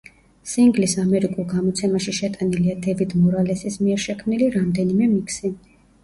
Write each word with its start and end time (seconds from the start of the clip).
სინგლის 0.51 0.93
ამერიკულ 1.01 1.43
გამოცემაში 1.49 2.13
შეტანილია 2.19 2.75
დევიდ 2.85 3.13
მორალესის 3.25 3.77
მიერ 3.83 4.01
შექმნილი 4.05 4.47
რამდენიმე 4.55 5.11
მიქსი. 5.13 5.53